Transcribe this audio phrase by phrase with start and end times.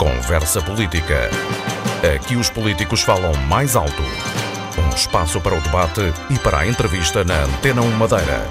[0.00, 1.28] Conversa Política.
[2.16, 4.02] Aqui os políticos falam mais alto.
[4.82, 8.50] Um espaço para o debate e para a entrevista na Antena 1 Madeira.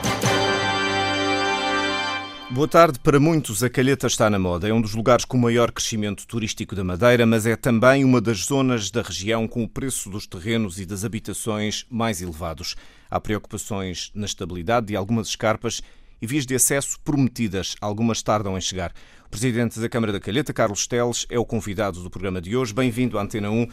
[2.51, 2.99] Boa tarde.
[2.99, 4.69] Para muitos, a Calheta está na moda.
[4.69, 8.45] É um dos lugares com maior crescimento turístico da Madeira, mas é também uma das
[8.45, 12.75] zonas da região com o preço dos terrenos e das habitações mais elevados.
[13.09, 15.81] Há preocupações na estabilidade de algumas escarpas
[16.21, 17.75] e vias de acesso prometidas.
[17.81, 18.93] Algumas tardam em chegar.
[19.29, 22.73] Presidente da Câmara da Calheta, Carlos Teles, é o convidado do programa de hoje.
[22.73, 23.67] Bem-vindo à Antena 1.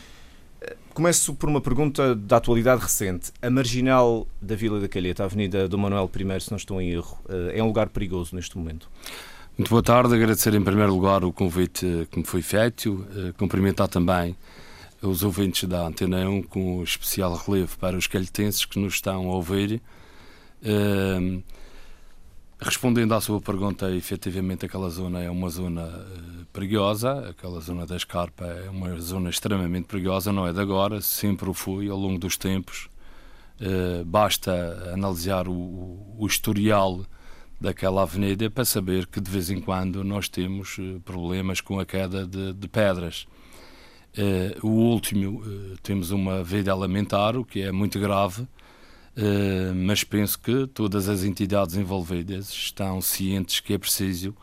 [0.92, 3.32] Começo por uma pergunta da atualidade recente.
[3.40, 6.90] A marginal da Vila da Calheta, a Avenida do Manuel I, se não estou em
[6.90, 7.18] erro,
[7.54, 8.88] é um lugar perigoso neste momento?
[9.56, 10.14] Muito boa tarde.
[10.14, 13.06] Agradecer em primeiro lugar o convite que me foi feito.
[13.38, 14.36] Cumprimentar também
[15.00, 19.34] os ouvintes da Antena 1 com especial relevo para os calhetenses que nos estão a
[19.34, 19.80] ouvir.
[22.58, 27.96] Respondendo à sua pergunta, efetivamente aquela zona é uma zona uh, perigosa, aquela zona da
[27.96, 32.18] escarpa é uma zona extremamente perigosa, não é de agora, sempre o foi ao longo
[32.18, 32.88] dos tempos.
[33.60, 35.52] Uh, basta analisar o,
[36.18, 37.04] o, historial
[37.60, 41.84] daquela avenida para saber que de vez em quando nós temos uh, problemas com a
[41.84, 43.26] queda de, de pedras.
[44.62, 45.42] o último,
[45.82, 48.48] temos uma vida lamentar, o que é muito grave,
[49.74, 54.36] mas penso que todas as entidades envolvidas estão cientes que é preciso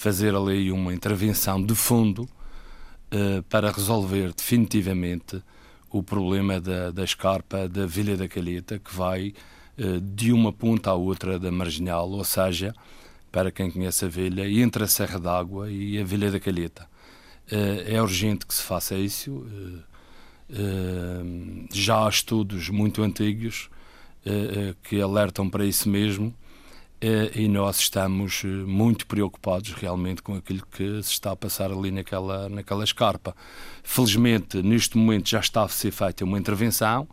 [0.00, 5.42] fazer ali uma intervenção de fundo uh, para resolver definitivamente
[5.90, 9.34] o problema da, da escarpa da Vila da Calheta, que vai
[9.78, 12.74] uh, de uma ponta à outra da marginal, ou seja,
[13.30, 16.88] para quem conhece a Vila, entre a Serra d'Água e a Vila da Calheta.
[17.86, 19.44] é urgente que se faça isso.
[21.72, 23.79] já há estudos muito antigos eh, eh,
[24.82, 26.34] que alertam para isso mesmo
[27.00, 31.90] eh, e nós estamos muito preocupados realmente com aquilo que se está a passar ali
[31.90, 33.34] naquela, naquela escarpa.
[33.82, 37.08] Felizmente, neste momento já está a ser feita uma intervenção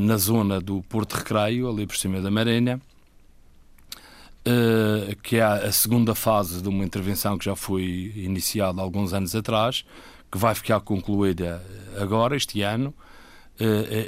[0.00, 2.80] na zona do Porto Recreio, ali por cima da Marinha,
[5.22, 9.84] que é a segunda fase de uma intervenção que já foi iniciada alguns anos atrás,
[10.30, 11.62] que vai ficar concluída
[12.00, 13.08] agora, este ano, eh,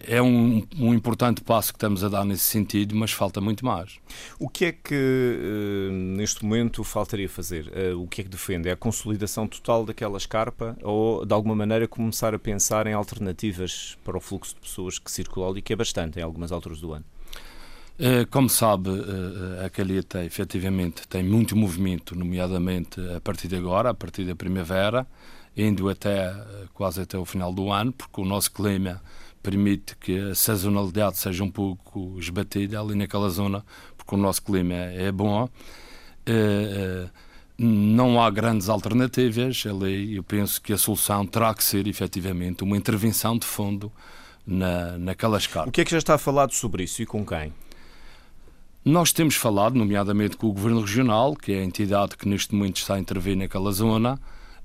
[0.06, 3.99] é um, um, importante passo que estamos a dar nesse sentido, mas falta muito mais.
[4.38, 7.69] O que é que eh, neste momento faltaria fazer?
[7.75, 8.69] Eh, o que é que defende?
[8.69, 13.99] É a consolidação total daquela escarpa ou de alguma maneira começar a pensar em alternativas
[14.05, 16.93] para o fluxo de pessoas que circula ali, que é bastante em algumas alturas do
[16.93, 17.05] ano?
[18.31, 18.88] Como sabe,
[19.62, 25.06] a Calheta efetivamente tem muito movimento, nomeadamente a partir de agora, a partir da primavera,
[25.55, 26.32] indo até
[26.72, 29.03] quase até o final do ano, porque o nosso clima
[29.43, 33.65] permite que a sazonalidade seja um pouco esbatida ali naquela zona,
[33.97, 35.45] porque o nosso clima é bom.
[35.45, 37.11] Uh, uh,
[37.62, 40.17] não há grandes alternativas ali.
[40.17, 43.93] Eu penso que a solução terá que ser, efetivamente, uma intervenção de fundo
[44.47, 45.69] na, naquelas cartas.
[45.69, 47.53] O que é que já está falado sobre isso e com quem?
[48.83, 52.77] Nós temos falado, nomeadamente com o Governo Regional, que é a entidade que neste momento
[52.79, 54.19] está a intervir naquela zona.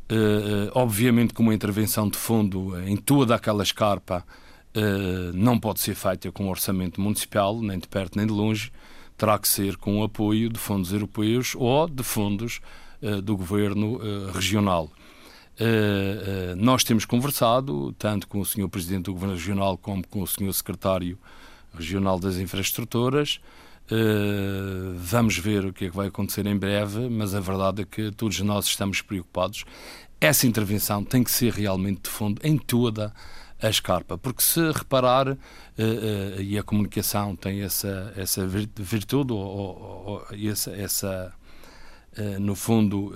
[0.10, 4.24] Uh, obviamente, com uma intervenção de fundo em toda aquela escarpa
[4.76, 8.72] uh, não pode ser feita com orçamento municipal, nem de perto nem de longe,
[9.18, 12.60] terá que ser com o apoio de fundos europeus ou de fundos
[13.02, 14.92] uh, do governo uh, regional.
[16.58, 18.68] nós temos conversado, tanto com o Sr.
[18.68, 20.54] Presidente do Governo Regional como com o Sr.
[20.54, 21.18] Secretário
[21.74, 23.40] Regional das Infraestruturas.
[24.98, 28.12] vamos ver o que é que vai acontecer em breve, mas a verdade é que
[28.12, 29.64] todos nós estamos preocupados.
[30.20, 33.14] Essa intervenção tem que ser realmente de fundo em toda
[33.62, 34.18] a escarpa.
[34.18, 40.28] Porque se reparar, uh, uh, e a comunicação tem essa, essa virtude, ou, ou, ou
[40.50, 41.34] essa, essa
[42.18, 43.14] uh, no fundo,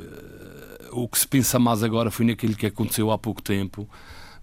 [0.91, 3.87] o que se pensa mais agora foi naquilo que aconteceu há pouco tempo,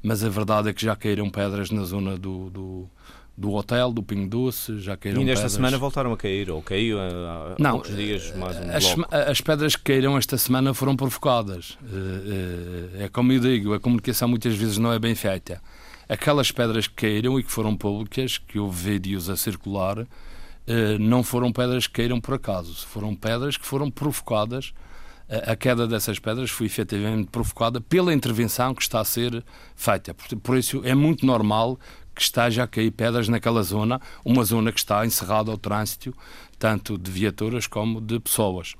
[0.02, 2.90] mas a verdade é que já caíram pedras na zona do, do
[3.38, 5.52] do hotel, do Pingo Doce, já caíram E nesta pedras.
[5.52, 9.14] semana voltaram a cair, ou caiu há Não, dias mais um as, bloco.
[9.14, 11.76] as pedras que caíram esta semana foram provocadas.
[12.99, 15.60] É como eu digo, a comunicação muitas vezes não é bem feita
[16.08, 20.06] aquelas pedras que caíram e que foram públicas, que houve vídeos a circular,
[20.67, 24.73] eh, não foram pedras que caíram por acaso, foram pedras que foram provocadas.
[25.29, 29.44] A queda dessas pedras foi efetivamente provocada pela intervenção que está a ser
[29.75, 30.14] feita.
[30.14, 31.81] Por isso é muito normal
[32.14, 36.14] que esteja a cair pedras naquela zona, uma zona que está encerrada ao trânsito,
[36.59, 38.75] tanto de viaturas como de pessoas.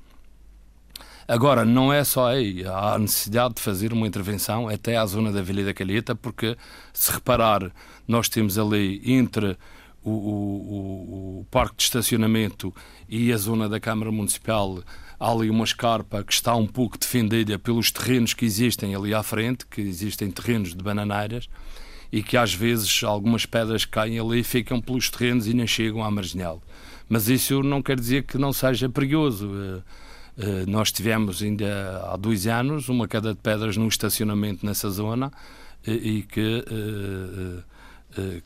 [1.27, 2.63] Agora, não é só aí.
[2.65, 6.55] Há necessidade de fazer uma intervenção até à zona da Vila da Calheta, porque,
[6.93, 7.69] se reparar,
[8.07, 9.57] nós temos ali entre
[10.01, 12.73] o, o, o, parque de estacionamento
[13.09, 14.81] e a zona da Câmara Municipal
[15.19, 19.21] há ali uma escarpa que está um pouco defendida pelos terrenos que existem ali à
[19.21, 21.49] frente, que existem terrenos de bananeiras,
[22.09, 26.01] e que às vezes algumas pedras caem ali e ficam pelos terrenos e nem chegam
[26.01, 26.61] à marginal.
[27.09, 29.83] Mas isso não quer dizer que não seja perigoso.
[30.37, 34.89] Eh, eh, nós tivemos ainda há dois anos uma queda de pedras num estacionamento nessa
[34.89, 35.31] zona
[35.85, 36.63] eh, e que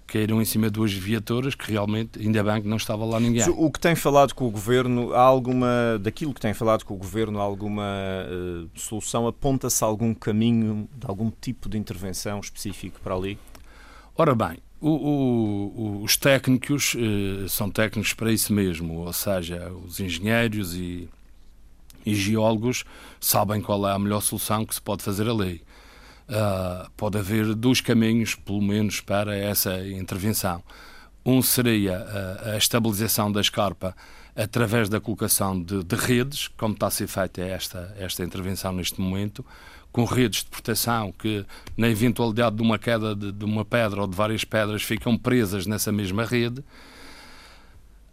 [0.05, 3.47] caíram em cima de duas viaturas que realmente, ainda bem que não estava lá ninguém.
[3.55, 6.97] O que tem falado com o Governo, há alguma, daquilo que tem falado com o
[6.97, 9.27] Governo, há alguma uh, solução?
[9.27, 13.39] Aponta-se algum caminho, de algum tipo de intervenção específico para ali?
[14.17, 20.01] Ora bem, o, o, os técnicos uh, são técnicos para isso mesmo, ou seja, os
[20.01, 21.07] engenheiros e,
[22.06, 22.83] e geólogos
[23.19, 25.63] sabem qual é a melhor solução que se pode fazer ali.
[26.30, 30.63] Uh, pode haver dois caminhos, pelo menos, para essa intervenção.
[31.25, 33.95] Um seria a, a estabilização da escarpa
[34.36, 39.00] através da colocação de, de, redes, como está a ser feita esta, esta intervenção neste
[39.00, 39.45] momento,
[39.92, 41.45] com redes de proteção que,
[41.75, 45.68] na eventualidade de uma queda de, de uma pedra ou de várias pedras, ficam presas
[45.68, 46.63] nessa mesma rede.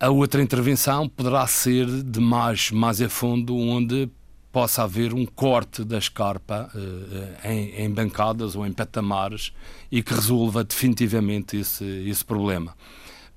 [0.00, 4.08] A outra intervenção poderá ser de mais, mais a fundo, onde
[4.52, 9.52] possa haver um corte da escarpa uh, em, em, bancadas ou em patamares
[9.90, 12.76] e que resolva definitivamente esse, esse problema.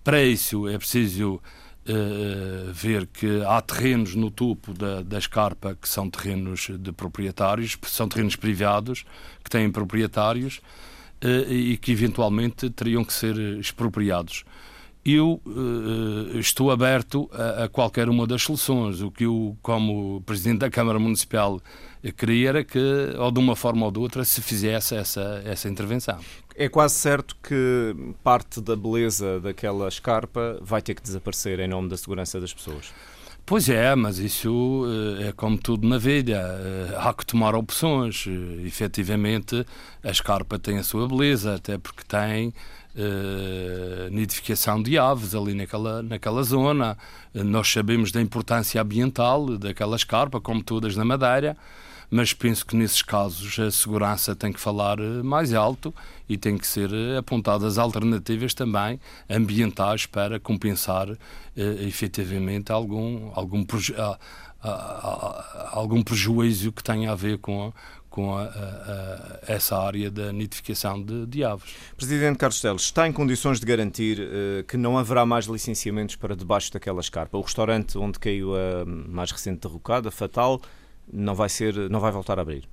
[0.03, 5.89] Para isso é preciso uh, ver que há terrenos no topo da, da escarpa que
[5.89, 9.03] são terrenos de proprietários, são terrenos privados
[9.43, 10.61] que têm proprietários
[11.47, 14.43] e que eventualmente teriam que ser expropriados
[15.03, 19.01] eu uh, estou aberto a, a, qualquer uma das soluções.
[19.01, 21.59] O que eu, como Presidente da Câmara Municipal,
[22.15, 22.79] queria era que,
[23.17, 26.19] ou de uma forma ou de outra, se fizesse essa, essa intervenção.
[26.55, 31.89] É quase certo que parte da beleza daquela escarpa vai ter que desaparecer em nome
[31.89, 32.93] da segurança das pessoas.
[33.43, 34.85] Pois é, mas isso
[35.19, 36.39] é como tudo na vida.
[36.97, 38.25] Há que tomar opções.
[38.65, 39.65] Efetivamente,
[40.03, 42.53] a escarpa tem a sua beleza, até porque tem
[42.95, 46.97] uh, nidificação de aves ali naquela, naquela zona.
[47.33, 51.57] Uh, nós sabemos da importância ambiental daquela escarpa, como todas na Madeira,
[52.09, 55.93] mas penso que nesses casos a segurança tem que falar eh, mais alto
[56.27, 58.99] e tem que ser apontadas alternativas também
[59.29, 61.07] ambientais para compensar
[61.55, 63.65] efetivamente algum, algum,
[65.71, 67.71] algum prejuízo que tenha a ver com,
[68.11, 71.73] com a, a, a, essa área da nidificação de, de, aves.
[71.95, 76.35] Presidente Carlos Teles, está em condições de garantir uh, que não haverá mais licenciamentos para
[76.35, 77.37] debaixo daquela escarpa?
[77.37, 80.61] O restaurante onde caiu a mais recente derrocada, fatal,
[81.11, 82.67] não vai, ser, não vai voltar a abrir?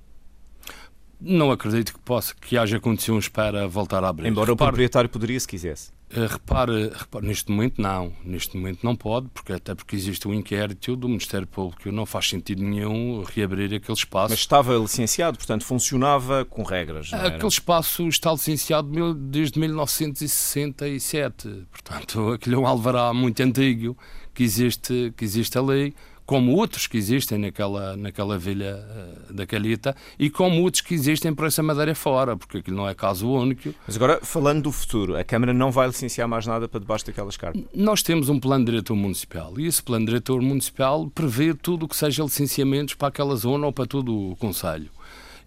[1.21, 4.27] Não acredito que possa que haja condições para voltar a abrir.
[4.27, 5.91] Embora Repare, o proprietário poderia se quisesse.
[6.11, 10.33] Eh, repare, repare, neste momento não, neste momento não pode, porque até porque existe um
[10.33, 14.31] inquérito do Ministério Público, não faz sentido nenhum reabrir aquele espaço.
[14.31, 17.13] Mas estava licenciado, portanto funcionava com regras.
[17.13, 23.95] Aquele espaço está licenciado desde 1967, portanto aquele é um alvará muito antigo
[24.33, 25.93] que existe, que existe a lei
[26.29, 28.87] como outros que existem naquela, naquela vila
[29.27, 32.87] uh, da Calheta e como outros que existem por essa madeira fora, porque aquilo não
[32.87, 33.73] é caso único.
[33.87, 37.35] Mas agora, falando do futuro, a Câmara não vai licenciar mais nada para debaixo daquelas
[37.35, 37.63] cartas?
[37.73, 41.97] Nós temos um plano diretor municipal e esse plano diretor municipal prevê tudo o que
[41.97, 44.91] seja licenciamentos para aquela zona ou para todo o Conselho.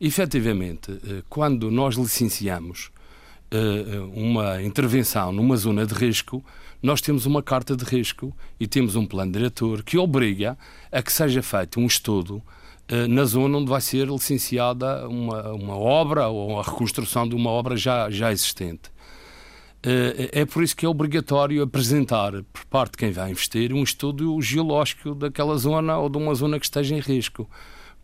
[0.00, 2.90] Efetivamente, uh, quando nós licenciamos
[3.54, 6.44] uh, uma intervenção numa zona de risco,
[6.82, 10.58] nós temos uma carta de risco e temos um plano diretor que obriga
[10.90, 12.42] a que seja feito um estudo
[12.90, 17.50] uh, na zona onde vai ser licenciada uma, uma obra ou a reconstrução de uma
[17.50, 18.90] obra já, já existente.
[19.84, 23.82] Uh, é por isso que é obrigatório apresentar, por parte de quem vai investir, um
[23.82, 27.48] estudo geológico daquela zona ou de uma zona que esteja em risco.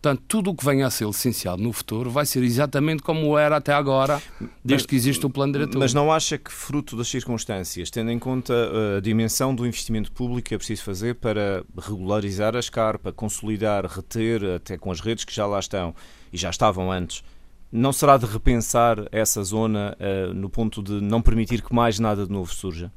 [0.01, 3.57] Portanto, tudo o que venha a ser licenciado no futuro vai ser exatamente como era
[3.57, 4.21] até agora,
[4.63, 5.77] desde mas, que existe o plano diretor.
[5.77, 10.09] Mas não acha que, fruto das circunstâncias, tendo em conta uh, a dimensão do investimento
[10.09, 15.25] público que é preciso fazer para regularizar a escarpa, consolidar, reter, até com as redes
[15.25, 15.93] que já lá estão
[16.31, 17.21] e já estavam antes,
[17.69, 22.25] não será de repensar essa zona uh, no ponto de não permitir que mais nada
[22.25, 22.89] de novo surja?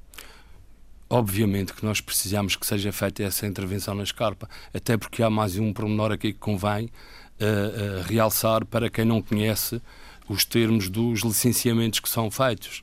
[1.12, 5.58] Obviamente que nós precisamos que seja feita essa intervenção na escarpa, até porque há mais
[5.58, 9.78] um pormenor aqui que convém uh, uh, realçar para quem não conhece
[10.26, 12.82] os termos dos licenciamentos que são feitos.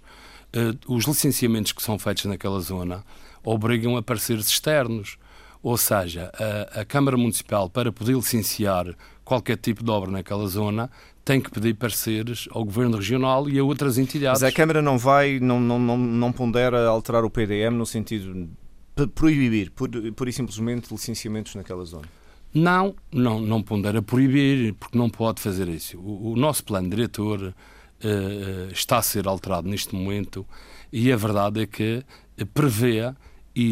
[0.56, 3.04] Uh, os licenciamentos que são feitos naquela zona
[3.44, 5.18] obrigam a pareceres externos,
[5.64, 6.32] ou seja,
[6.76, 8.96] a, a Câmara Municipal, para poder licenciar
[9.26, 10.92] qualquer tipo de obra naquela zona,
[11.24, 14.42] tem que pedir pareceres ao Governo Regional e a outras entidades.
[14.42, 18.50] Mas a Câmara não vai, não, não, não, não pondera alterar o PDM no sentido
[18.96, 22.06] de proibir, por, por e simplesmente, licenciamentos naquela zona?
[22.54, 26.00] Não, não, não pondera proibir, porque não pode fazer isso.
[26.00, 30.46] O, o nosso plano diretor uh, está a ser alterado neste momento
[30.92, 32.04] e a verdade é que
[32.54, 33.14] prevê
[33.56, 33.64] e,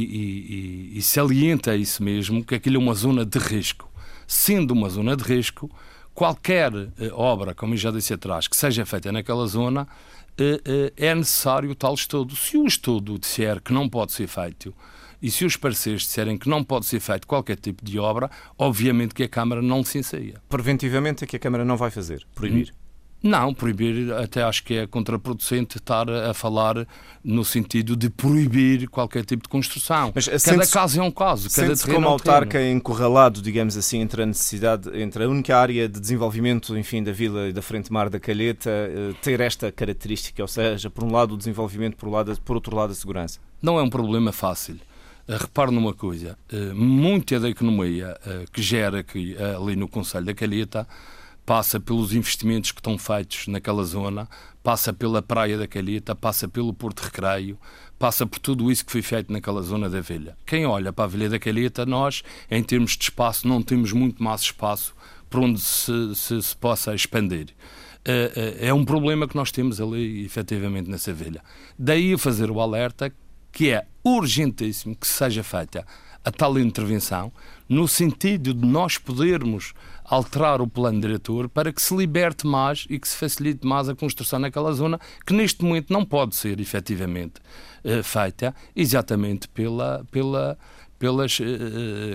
[0.93, 3.89] e, e, salienta isso mesmo, que aquilo é uma zona de risco.
[4.27, 5.71] Sendo uma zona de risco,
[6.17, 10.91] qualquer uh, obra, como eu já disse atrás, que seja feita naquela zona, uh, uh,
[10.97, 12.35] é necessário o tal estudo.
[12.35, 14.73] Se o estudo disser que não pode ser feito,
[15.21, 19.13] e se os parceiros disserem que não pode ser feito qualquer tipo de obra, obviamente
[19.13, 20.41] que a Câmara não se ensaia.
[20.49, 22.25] Preventivamente é que a Câmara não vai fazer?
[22.33, 22.73] Proibir?
[22.73, 22.86] Hum.
[23.21, 26.87] Não, proibir até acho que é contraproducente estar a falar
[27.23, 30.11] no sentido de proibir qualquer tipo de construção.
[30.13, 31.49] Mas, cada caso é um caso.
[31.49, 35.57] Cada sente como é um autarca encurralado, digamos assim, entre a necessidade, entre a única
[35.57, 39.71] área de desenvolvimento, enfim, da vila e da frente mar da Calheta, eh, ter esta
[39.71, 43.39] característica, ou seja, por um lado o desenvolvimento, por, lado, por outro lado a segurança?
[43.61, 44.77] Não é um problema fácil.
[45.27, 48.15] Eh, repare numa coisa, eh, muita da economia
[48.53, 50.87] que gera aqui, ali no Conselho da Calheta
[51.47, 54.27] passa pelos investimentos que estão feitos naquela zona,
[54.61, 57.57] passa pela Praia da Calheta, passa pelo Porto Recreio,
[57.97, 60.37] passa por tudo isso que foi feito naquela zona da Velha.
[60.45, 64.21] Quem olha para a Velha da Calheta, nós, em termos de espaço, não temos muito
[64.21, 64.93] mais espaço
[65.29, 67.55] para onde se, se, se possa expandir.
[68.03, 71.41] É, é, é um problema que nós temos ali, efetivamente, nessa Velha.
[71.79, 73.09] Daí fazer o alerta
[73.53, 75.87] que é urgentíssimo que seja feita
[76.25, 77.31] a tal intervenção,
[77.67, 82.97] no sentido de nós podermos alterar o plano diretor para que se liberte mais e
[82.97, 87.41] que se facilite mais a construção naquela zona que neste momento não pode ser efetivamente
[87.83, 90.57] uh, feita exatamente pela, pela,
[90.99, 91.43] pelas uh,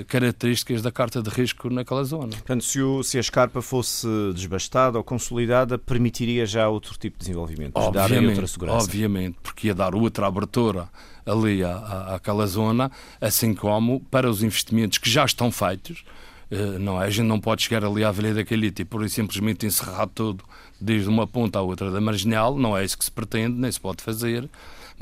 [0.08, 2.28] características da carta de risco naquela zona.
[2.28, 7.26] Portanto, se, o, se, a escarpa fosse desbastada ou consolidada, permitiria já outro tipo de
[7.26, 8.84] desenvolvimento, obviamente, outra segurança.
[8.84, 10.88] Obviamente, porque ia dar outra abertura
[11.24, 16.04] ali à, à, àquela zona, assim como para os investimentos que já estão feitos,
[16.50, 17.06] eh, não é?
[17.06, 20.44] A gente não pode chegar ali à Avenida Calhita e por simplesmente encerrar tudo
[20.78, 23.80] desde uma ponta à outra da marginal, não é isso que se pretende, nem se
[23.80, 24.50] pode fazer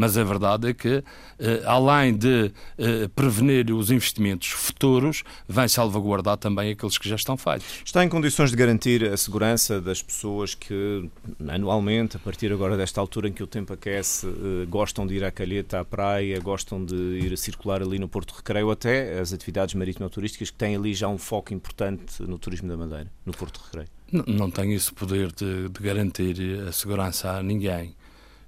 [0.00, 1.04] mas a verdade é que,
[1.38, 7.36] eh, além de eh, prevenir os investimentos futuros, vai salvaguardar também aqueles que já estão
[7.36, 7.66] feitos.
[7.84, 11.06] Está em condições de garantir a segurança das pessoas que,
[11.46, 15.22] anualmente, a partir agora desta altura em que o tempo aquece, eh, gostam de ir
[15.24, 19.34] à calheta, à praia, gostam de ir a circular ali no Porto Recreio, até as
[19.34, 23.60] atividades marítimo-turísticas que têm ali já um foco importante no turismo da Madeira, no Porto
[23.66, 23.88] Recreio?
[24.10, 27.94] Não, não tenho esse poder de, de garantir a segurança a ninguém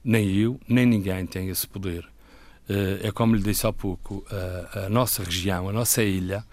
[0.05, 2.07] nem eu, nem ninguém tem esse poder.
[2.69, 4.25] Eh, é como lhe disse há pouco,
[4.87, 6.45] a, nossa região, a nossa ilha,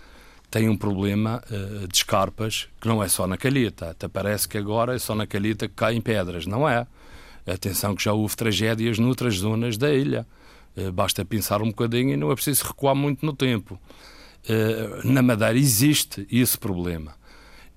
[0.51, 3.91] tem um problema uh, de escarpas que não é só na Calheta.
[3.91, 6.47] Até parece que agora é só na Calheta que caem pedras.
[6.47, 6.87] Não é.
[7.45, 10.25] Atenção que já houve tragédias noutras zonas da ilha.
[10.91, 13.79] Basta pensar um bocadinho e não é preciso recuar muito no tempo.
[15.03, 17.18] Na Madeira existe esse problema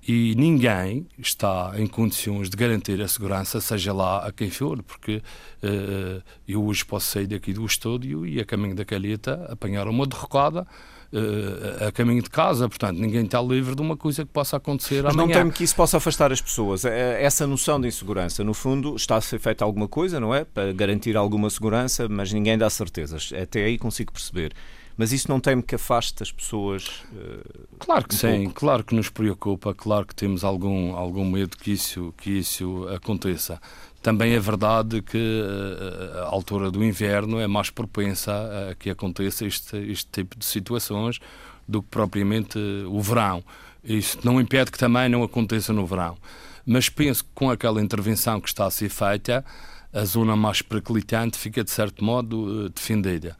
[0.07, 5.17] e ninguém está em condições de garantir a segurança, seja lá a quem for, porque
[5.63, 10.05] uh, eu hoje posso sair daqui do estúdio e a caminho da calheta apanhar uma
[10.05, 10.67] derrocada
[11.13, 15.03] uh, a caminho de casa, portanto ninguém está livre de uma coisa que possa acontecer
[15.03, 15.27] Mas amanhã.
[15.27, 16.83] não teme que isso possa afastar as pessoas.
[16.83, 20.43] Essa noção de insegurança, no fundo, está a ser feita alguma coisa, não é?
[20.43, 23.31] Para garantir alguma segurança, mas ninguém dá certezas.
[23.41, 24.53] Até aí consigo perceber.
[24.95, 27.03] Mas isso não teme que afaste as pessoas?
[27.11, 28.59] Uh, claro que um sim, pouco?
[28.59, 33.59] claro que nos preocupa, claro que temos algum, algum medo que isso, que isso aconteça.
[34.01, 39.45] Também é verdade que uh, a altura do inverno é mais propensa a que aconteça
[39.45, 41.19] este, este tipo de situações
[41.67, 43.43] do que propriamente o verão.
[43.83, 46.17] Isso não impede que também não aconteça no verão.
[46.65, 49.43] Mas penso que com aquela intervenção que está a ser feita,
[49.91, 53.35] a zona mais periclitante fica, de certo modo, defendida.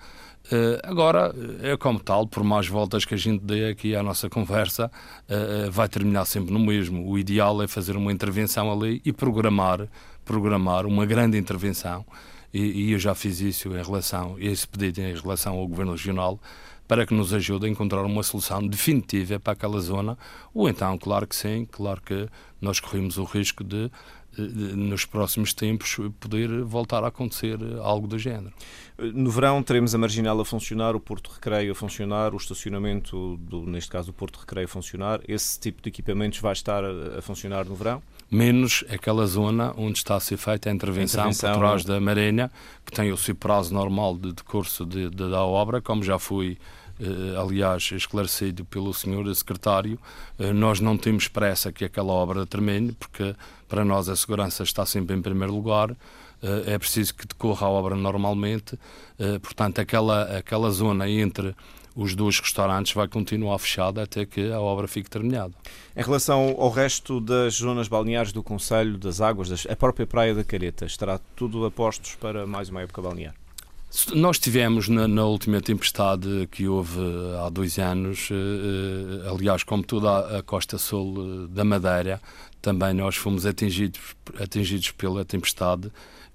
[0.54, 1.34] Uh, agora,
[1.64, 4.92] é como tal, por mais voltas que a gente dê aqui à nossa conversa,
[5.28, 7.10] uh, vai terminar sempre no mesmo.
[7.10, 9.88] O ideal é fazer uma intervenção ali e programar,
[10.24, 12.06] programar uma grande intervenção.
[12.54, 16.40] E, e eu já fiz isso em relação, esse pedido em relação ao Governo Regional,
[16.88, 20.16] para que nos ajude a encontrar uma solução definitiva para aquela zona,
[20.54, 22.28] ou então, claro que sim, claro que
[22.62, 23.90] nós corremos o risco de
[24.38, 28.54] nos próximos tempos poder voltar a acontecer algo do género.
[28.98, 33.66] No verão teremos a Marginal a funcionar, o Porto Recreio a funcionar, o estacionamento, do,
[33.66, 35.20] neste caso o Porto Recreio a funcionar.
[35.28, 38.04] Esse tipo de equipamentos vai estar a, funcionar no verão?
[38.30, 42.00] Menos aquela zona onde está a ser feita a intervenção, a intervenção por trás da
[42.00, 42.52] Marinha,
[42.86, 46.18] que tem o seu prazo normal de, de curso de, de, da obra, como já
[46.20, 46.83] foi eh,
[47.40, 50.00] aliás, esclarecido pelo senhor secretário,
[50.38, 53.36] eh, nós não temos pressa que aquela obra termine, porque
[53.68, 55.92] para nós a segurança está sempre em primeiro lugar.
[56.42, 58.78] Eh, é preciso que decorra a obra normalmente.
[59.42, 61.56] Portanto, aquela, aquela zona entre
[61.96, 65.54] os dois restaurantes vai continuar fechado até que a obra fique terminada.
[65.96, 70.44] Em relação ao resto das zonas balneares do Conselho, das águas, a própria Praia da
[70.44, 73.36] Calheta, estará tudo a postos para mais uma época balnear?
[74.16, 77.00] Nós tivemos na, na, última tempestade que houve
[77.46, 82.20] há dois anos, eh, eh, aliás, como toda a, costa sul eh, da Madeira,
[82.60, 84.02] também nós fomos atingidos,
[84.40, 85.92] atingidos pela tempestade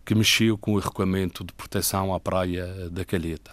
[0.07, 3.51] que mexeu com o recuamento de proteção à praia da Calheta.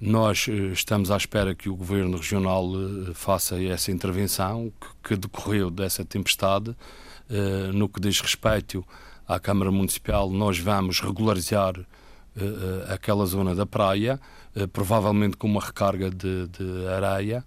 [0.00, 2.66] Nós estamos à espera que o Governo Regional
[3.12, 6.74] faça essa intervenção que, decorreu dessa tempestade.
[7.74, 8.82] No que diz respeito
[9.28, 11.74] à Câmara Municipal, nós vamos regularizar
[12.88, 14.20] aquela zona da praia,
[14.56, 17.44] uh, provavelmente com uma recarga de, de areia,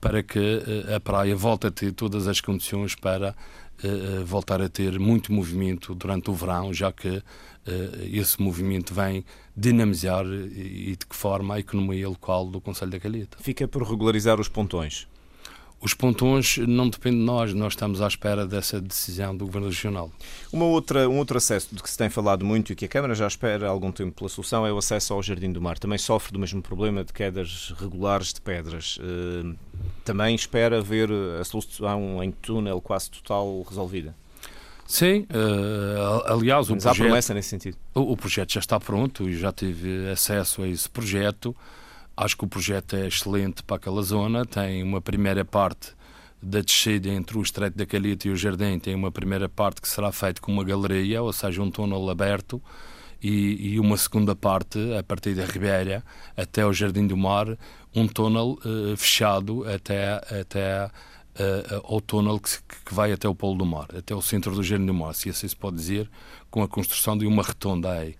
[0.00, 0.62] para que
[0.94, 3.36] a praia volte a ter todas as condições para
[4.24, 7.22] voltar a ter muito movimento durante o verão, já que
[8.10, 9.22] esse movimento vem
[9.54, 13.36] dinamizar e de que forma a economia local do Conselho da Calheta.
[13.38, 15.06] Fica por regularizar os pontões.
[15.80, 20.10] Os pontões não dependem de nós, nós estamos à espera dessa decisão do Governo Regional.
[20.52, 23.14] Uma outra, um outro acesso de que se tem falado muito e que a Câmara
[23.14, 25.78] já espera há algum tempo pela solução é o acesso ao Jardim do Mar.
[25.78, 28.98] Também sofre do mesmo problema de quedas regulares de pedras.
[29.00, 29.54] Eh,
[30.02, 34.14] também espera ver a solução em túnel quase total resolvida.
[34.86, 37.76] Sim, uh, aliás, Mas o projeto, há promessa nesse sentido.
[37.92, 41.54] O, o projeto já está pronto e já tive acesso a esse projeto.
[42.16, 44.46] Acho que o projeto é excelente para aquela zona.
[44.46, 45.92] Tem uma primeira parte
[46.42, 48.78] da descida entre o Estreito da Calheta e o Jardim.
[48.78, 52.62] Tem uma primeira parte que será feita com uma galeria, ou seja, um túnel aberto.
[53.22, 56.04] E, e, uma segunda parte, a partir da Ribeira
[56.36, 57.46] até o Jardim do Mar,
[57.94, 60.90] um túnel uh, fechado até, até
[61.86, 62.50] uh, túnel que,
[62.84, 65.30] que, vai até o Polo do Mar, até o centro do Jardim do Mar, se
[65.30, 66.10] assim se pode dizer,
[66.50, 68.14] com a construção de uma retonda aí.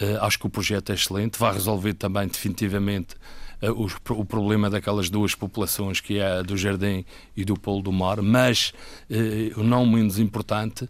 [0.00, 3.14] Uh, acho que o projeto é excelente, vai resolver também definitivamente
[3.62, 7.04] uh, o, problema daquelas duas populações, que é a do Jardim
[7.36, 8.72] e do Polo do Mar, mas,
[9.10, 10.88] uh, não menos importante,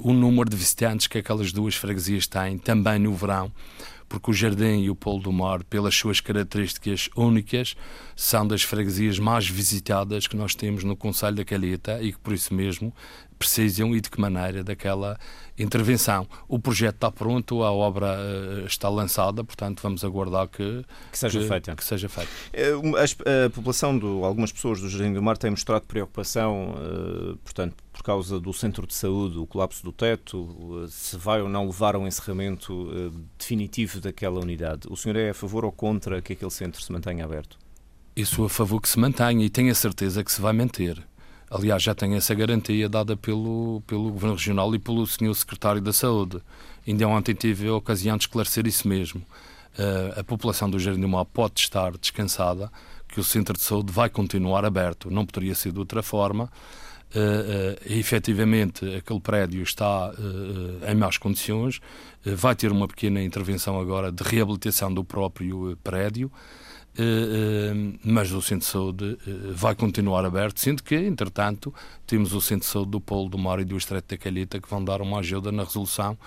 [0.00, 3.50] o número de visitantes que aquelas duas freguesias têm, também no verão,
[4.12, 7.74] porque o Jardim e o Polo do Mar, pelas suas características únicas,
[8.14, 12.34] são das freguesias mais visitadas que nós temos no Conselho da Calheta e que, por
[12.34, 12.94] isso mesmo,
[13.42, 15.18] precisam e de que maneira daquela
[15.58, 16.28] intervenção.
[16.48, 21.40] O projeto está pronto, a obra uh, está lançada, portanto vamos aguardar que, que seja
[21.40, 21.76] que, feita.
[21.76, 22.30] Que seja feita.
[22.52, 27.36] Eh, a, a, população, do, algumas pessoas do Jardim do Mar têm mostrado preocupação, uh,
[27.38, 31.66] portanto, por causa do centro de saúde, o colapso do teto, se vai ou não
[31.66, 32.88] levar ao encerramento
[33.38, 34.88] definitivo daquela unidade.
[34.88, 37.58] O senhor é a favor ou contra que aquele centro se mantenha aberto?
[38.16, 41.02] Eu sou a favor que se mantenha e tenho a certeza que se vai manter.
[41.54, 45.34] Aliás, já tem essa garantia dada pelo, pelo Governo Regional e pelo Sr.
[45.34, 46.40] Secretário da Saúde.
[46.88, 49.20] Ainda ontem tive a ocasião de esclarecer isso mesmo.
[49.78, 52.72] Uh, a população do Jardim do Mar pode estar descansada,
[53.06, 55.10] que o centro de saúde vai continuar aberto.
[55.10, 56.50] Não poderia ser de outra forma.
[57.14, 61.80] Uh, uh, efetivamente, aquele prédio está uh, em más condições.
[62.24, 66.32] vai ter uma pequena intervenção agora de reabilitação do próprio prédio.
[66.98, 71.72] Eh, eh, mas o centro de saúde eh, vai continuar aberto, sendo que, entretanto,
[72.06, 74.68] temos o centro de saúde do Polo do Mar e do Estreito da Calheta que
[74.68, 76.18] vão dar uma ajuda na resolução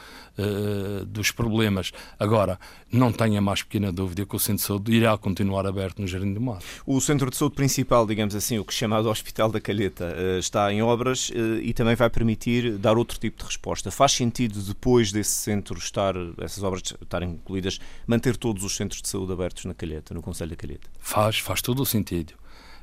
[1.08, 1.94] dos problemas.
[2.20, 2.60] Agora,
[2.92, 6.34] não tenha mais pequena dúvida que o centro de saúde irá continuar aberto no Jardim
[6.34, 6.60] do Mar.
[6.86, 10.82] O centro de saúde principal, digamos assim, o que chamado Hospital da Calheta, está em
[10.82, 13.90] obras e também vai permitir dar outro tipo de resposta.
[13.92, 19.08] Faz sentido, depois desse centro estar, essas obras estarem concluídas, manter todos os centros de
[19.08, 20.55] saúde abertos na Calheta, no Conselho
[21.00, 22.34] Faz, faz todo o sentido.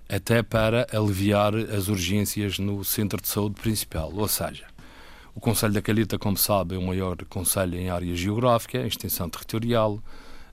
[0.08, 4.12] Até para aliviar as urgências no centro de saúde principal.
[4.14, 4.66] Ou seja,
[5.34, 9.28] o Conselho da Calheta, como sabe, é o maior conselho em área geográfica, em extensão
[9.28, 10.02] territorial.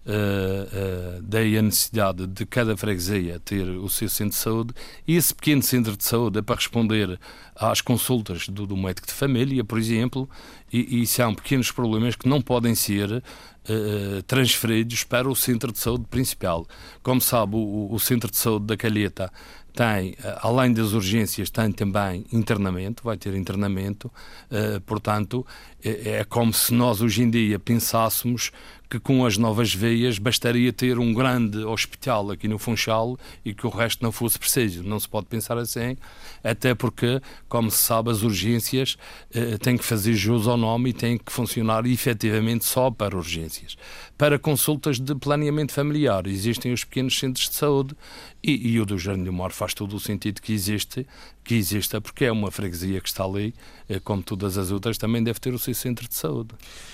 [0.06, 4.74] Uh, uh, daí a necessidade de cada freguesia ter o seu centro de saúde
[5.06, 7.20] e esse pequeno centro de saúde é para responder
[7.60, 10.30] às consultas do, do médico de família, por exemplo,
[10.72, 13.22] e, e são pequenos problemas que não podem ser
[13.68, 16.66] eh, transferidos para o centro de saúde principal.
[17.04, 19.32] Como sabe, o, o centro de saúde da Calheta
[19.74, 24.12] tem, eh, além das urgências, tem também internamento, vai ter internamento,
[24.52, 25.46] uh, portanto,
[25.84, 28.52] é, é, como se nós hoje em dia pensássemos
[28.90, 33.68] que com as novas veias bastaria ter um grande hospital aqui no Funchal e que
[33.68, 34.84] o resto não fosse preciso.
[34.84, 35.96] Não se pode pensar assim,
[36.44, 38.96] até porque, como se sabe, as urgências
[39.36, 43.76] uh, têm que fazer jus ao nome e têm que funcionar efetivamente só para urgências.
[44.18, 47.96] Para consultas de planeamento familiar, existem os pequenos centros de saúde
[48.44, 51.06] e, e o do Jardim do Mar faz todo o sentido que existe,
[51.44, 53.54] que exista, porque é uma freguesia que está ali,
[53.90, 56.50] eh, como todas as outras, também deve ter o seu centro de saúde.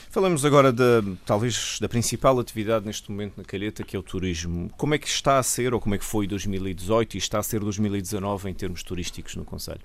[0.09, 4.71] Falamos agora da, talvez, da principal atividade neste momento na Calheta, que é o turismo.
[4.77, 7.43] Como é que está a ser, ou como é que foi 2018 e está a
[7.43, 9.81] ser 2019 em termos turísticos no Conselho?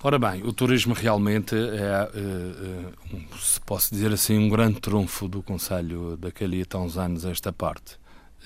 [0.00, 5.26] Ora bem, o turismo realmente é, uh, uh, se posso dizer assim, um grande trunfo
[5.26, 7.96] do Conselho da Calheta há uns anos esta parte.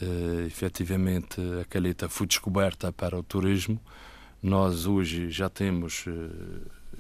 [0.01, 3.79] Uh, efetivamente, a Calheta foi descoberta para o turismo.
[4.43, 6.07] Nós hoje já temos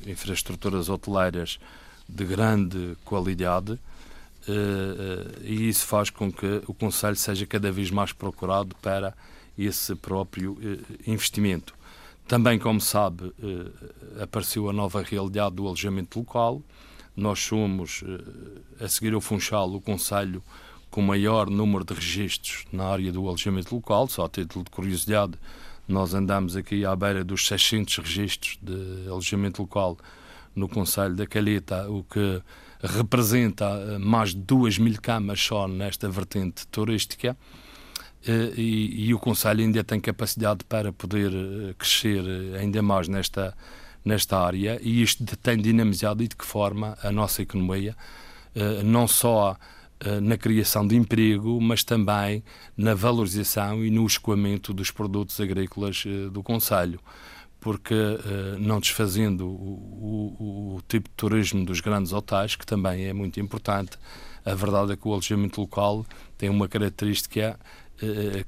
[0.06, 1.58] infraestruturas hoteleiras
[2.06, 3.80] de grande qualidade
[5.40, 9.12] e isso faz com que o Conselho seja cada vez mais procurado para
[9.58, 10.56] esse próprio
[11.04, 11.74] investimento.
[12.32, 16.62] Também, como sabe, eh, apareceu a nova realidade do alojamento local.
[17.14, 20.42] Nós somos, eh, a seguir ao Funchal, o Conselho
[20.90, 24.08] com maior número de registros na área do alojamento local.
[24.08, 25.34] Só a título de curiosidade,
[25.86, 29.98] nós andamos aqui à beira dos 600 registros de alojamento local
[30.56, 32.40] no Conselho da Calheta, o que
[32.82, 37.36] representa eh, mais de 2 mil camas só nesta vertente turística.
[38.26, 43.56] Eh, e, o Conselho ainda tem capacidade para poder eh, crescer eh, ainda mais nesta,
[44.04, 47.96] nesta área e isto tem dinamizado e de que forma a nossa economia,
[48.84, 49.56] não só
[50.20, 52.44] na criação de emprego, mas também
[52.76, 57.00] na valorização e no escoamento dos produtos agrícolas do Conselho.
[57.58, 57.94] Porque,
[58.58, 63.40] não desfazendo o, o, o tipo de turismo dos grandes hotéis, que também é muito
[63.40, 63.96] importante,
[64.44, 66.04] a verdade é que o alojamento local
[66.36, 67.58] tem uma característica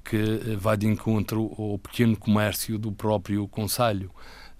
[0.04, 4.10] que vai de encontro ao pequeno comércio do próprio Conselho.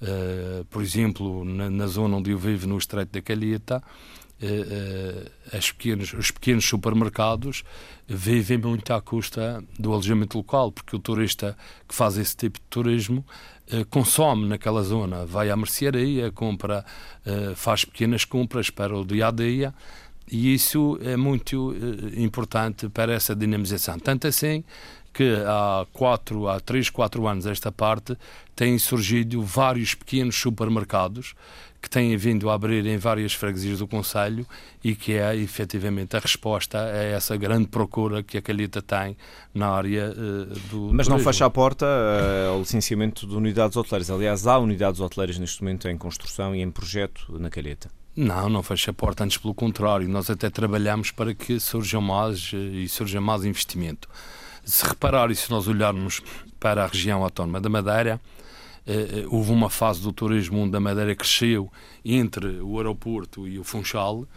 [0.07, 3.83] Eh, por exemplo, na, zona onde eu vivo, no Estreito da Calheta,
[4.41, 5.31] eh,
[5.73, 7.65] pequenos, os pequenos supermercados
[8.07, 11.57] vivem muito à custa do alojamento local, porque o turista
[11.89, 13.25] que faz esse tipo de turismo
[13.89, 16.85] consome naquela zona, vai à mercearia, compra,
[17.57, 19.75] faz pequenas compras para o dia a dia
[20.31, 23.99] e isso é muito uh, importante para essa dinamização.
[23.99, 24.65] Tanto assim
[25.13, 28.19] que há quatro, há três, quatro anos esta parte
[28.57, 31.35] têm surgido vários pequenos supermercados
[31.81, 34.47] que têm vindo a abrir em várias freguesias do Conselho
[34.83, 39.17] e que é efetivamente a resposta a essa grande procura que a Calheta tem
[39.55, 40.91] na área uh, do.
[40.95, 44.11] Mas não fecha a porta uh, ao licenciamento de unidades hoteleiras.
[44.11, 47.91] Aliás, há unidades hoteleiras neste momento em construção e em projeto na Calheta.
[48.17, 50.09] Não, não fecha a porta, antes pelo contrário.
[50.09, 54.09] Nós até trabalhamos para que surja mais eh, e surja mais investimento.
[54.65, 56.23] Se reparar e se nós olharmos
[56.61, 58.21] para a região autónoma da Madeira,
[58.87, 61.71] eh, eh, houve uma fase do turismo onde a Madeira cresceu
[62.05, 64.29] entre o aeroporto e o Funchal,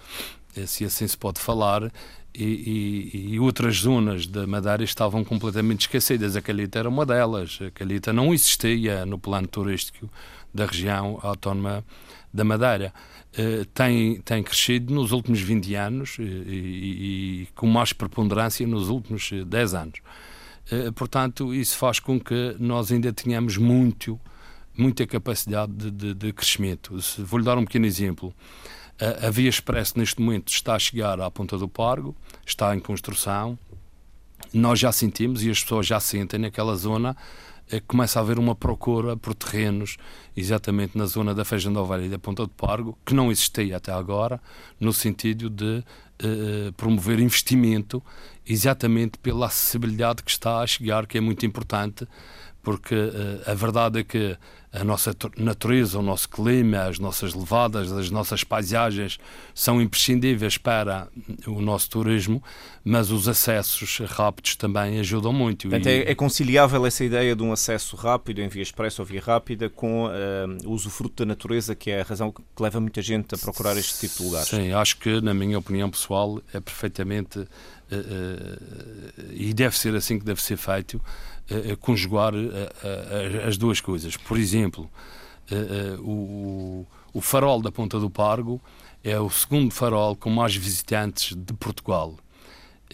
[0.66, 1.92] se assim se pode falar,
[2.34, 6.36] e, e, e, outras zonas da Madeira estavam completamente esquecidas.
[6.36, 7.58] A Calita era uma delas.
[7.66, 10.10] A Calita não existia no plano turístico
[10.54, 11.84] da região autónoma
[12.38, 12.94] da Madeira.
[13.34, 18.90] Uh, tem, tem crescido nos últimos 20 anos e, e, e, com mais preponderância nos
[18.90, 20.00] últimos 10 anos.
[20.72, 24.20] Uh, portanto, isso faz com que nós ainda tenhamos muito,
[24.78, 26.98] muita capacidade de, de, de crescimento.
[27.20, 28.34] Vou-lhe dar um pequeno exemplo.
[29.02, 32.80] Uh, a Via Expresso, neste momento, está a chegar à Ponta do Pargo, está em
[32.80, 33.58] construção.
[34.54, 37.18] Nós já sentimos e as pessoas já sentem naquela zona
[37.88, 39.98] começa a haver uma procura por terrenos
[40.36, 43.78] exatamente na zona da Feijão da Ovelha e da Ponta de Pargo, que não existia
[43.78, 44.40] até agora,
[44.80, 45.84] no sentido de
[46.20, 48.02] eh, promover investimento
[48.48, 52.08] exatamente pela acessibilidade que está a chegar, que é muito importante,
[52.64, 54.36] porque uh, a verdade é que
[54.80, 59.18] a nossa natureza, o nosso clima, as nossas levadas, as nossas paisagens
[59.54, 61.08] são imprescindíveis para
[61.48, 62.42] o nosso turismo,
[62.84, 65.68] mas os acessos rápidos também ajudam muito.
[65.70, 66.04] Portanto, e...
[66.04, 69.70] é, é, conciliável essa ideia de um acesso rápido em via expressa ou via rápida
[69.70, 70.10] com uh,
[70.66, 74.08] o usufruto da natureza, que é a razão que leva muita gente a procurar este
[74.08, 74.48] tipo de lugares?
[74.48, 77.48] Sim, acho que, na minha opinião pessoal, é perfeitamente
[79.32, 81.02] e deve ser assim que deve ser feito
[81.80, 82.34] conjugar
[83.48, 84.18] as duas coisas.
[84.18, 84.90] Por exemplo,
[86.00, 88.62] o, o farol da Ponta do Pargo
[89.04, 92.18] é o segundo farol com mais visitantes de Portugal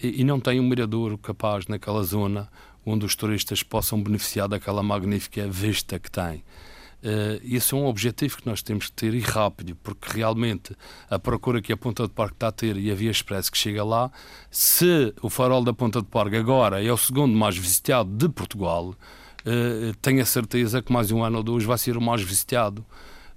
[0.02, 2.50] e não tem um mirador capaz naquela zona
[2.86, 6.44] onde os turistas possam beneficiar daquela magnífica vista que tem.
[7.04, 10.74] Uh, esse é um objetivo que nós temos que ter e rápido, porque realmente
[11.10, 13.58] a procura que a Ponta de Parque está a ter e a Via Express que
[13.58, 14.10] chega lá,
[14.50, 18.96] se o farol da Ponta de Parque agora é o segundo mais visitado de Portugal,
[19.46, 22.86] uh, tenho a certeza que mais um ano ou dois vai ser o mais visitado.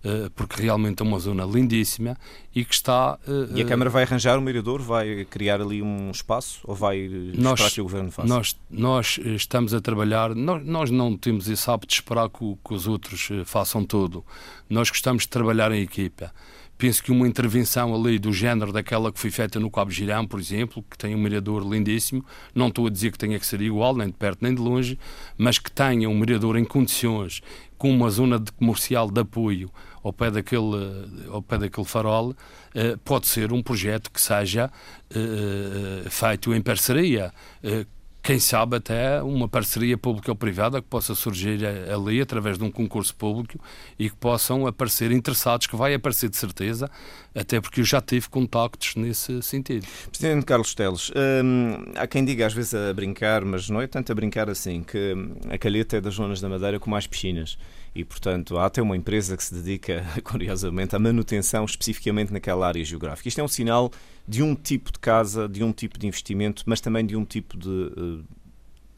[0.06, 2.16] Uh, porque realmente é uma zona lindíssima
[2.54, 3.18] e que está.
[3.26, 7.08] Uh, e a Câmara vai arranjar um mirador, vai criar ali um espaço ou vai
[7.34, 8.28] nós, esperar que o Governo faça?
[8.28, 12.74] Nós, nós estamos a trabalhar, nós, nós não temos esse hábito de esperar que, que
[12.74, 14.24] os outros façam tudo.
[14.70, 16.32] Nós gostamos de trabalhar em equipa
[16.78, 20.38] penso que uma intervenção ali do género daquela que foi feita no Cabo Girão, por
[20.38, 23.96] exemplo, que tem um mirador lindíssimo, não estou a dizer que tenha que ser igual,
[23.96, 24.98] nem de perto nem de longe,
[25.38, 27.42] mas que tenha um mirador em condições,
[27.78, 29.70] com uma zona de comercial de apoio
[30.06, 32.34] ao pé daquele, ao pé daquele farol,
[32.74, 34.70] eh, pode ser um projeto que seja
[35.10, 37.84] eh, feito em parceria, eh,
[38.22, 42.72] quem sabe até uma parceria pública ou privada que possa surgir ali através de um
[42.72, 43.56] concurso público
[43.96, 46.90] e que possam aparecer interessados, que vai aparecer de certeza,
[47.32, 49.86] até porque eu já tive contactos nesse sentido.
[50.10, 51.12] Presidente Carlos Teles,
[51.44, 54.82] hum, há quem diga às vezes a brincar, mas não é tanto a brincar assim,
[54.82, 55.14] que
[55.48, 57.56] a Calheta é das zonas da Madeira com mais piscinas
[57.96, 62.84] e, portanto, há até uma empresa que se dedica, curiosamente, à manutenção especificamente naquela área
[62.84, 63.28] geográfica.
[63.28, 63.90] Isto é um sinal
[64.28, 67.56] de um tipo de casa, de um tipo de investimento, mas também de um tipo
[67.56, 68.24] de uh,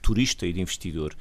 [0.03, 1.15] turista e de investidor.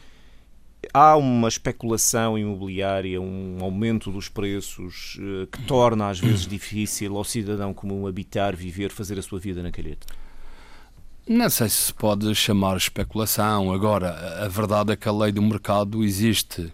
[0.93, 7.23] Há uma especulação imobiliária, um aumento dos preços uh, que torna às vezes difícil ao
[7.23, 10.07] cidadão comum habitar, viver, fazer a sua vida na calheta.
[11.27, 13.73] Não sei se se pode chamar especulação.
[13.73, 16.71] Agora, a verdade é que a lei do mercado existe